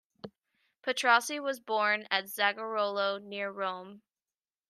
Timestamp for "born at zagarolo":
1.59-3.21